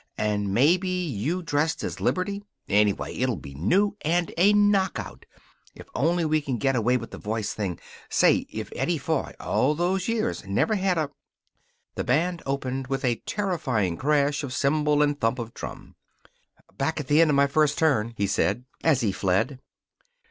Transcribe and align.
And 0.17 0.51
maybe 0.51 0.89
you 0.89 1.43
dressed 1.43 1.83
as 1.83 2.01
Liberty. 2.01 2.43
Anyway, 2.67 3.13
it'll 3.17 3.35
be 3.35 3.53
new, 3.53 3.95
and 4.03 4.33
a 4.35 4.51
knockout. 4.51 5.27
If 5.75 5.85
only 5.93 6.25
we 6.25 6.41
can 6.41 6.57
get 6.57 6.75
away 6.75 6.97
with 6.97 7.11
the 7.11 7.19
voice 7.19 7.53
thing. 7.53 7.79
Say, 8.09 8.47
if 8.49 8.73
Eddie 8.75 8.97
Foy, 8.97 9.35
all 9.39 9.75
those 9.75 10.07
years 10.07 10.43
never 10.47 10.73
had 10.73 10.97
a" 10.97 11.11
The 11.97 12.03
band 12.03 12.41
opened 12.47 12.87
with 12.87 13.05
a 13.05 13.21
terrifying 13.27 13.95
clash 13.95 14.41
of 14.43 14.53
cymbal 14.55 15.03
and 15.03 15.21
thump 15.21 15.37
of 15.37 15.53
drum. 15.53 15.93
"Back 16.75 16.99
at 16.99 17.05
the 17.05 17.21
end 17.21 17.29
of 17.29 17.35
my 17.35 17.45
first 17.45 17.77
turn," 17.77 18.15
he 18.17 18.25
said 18.25 18.65
as 18.83 19.01
he 19.01 19.13
Red. 19.21 19.59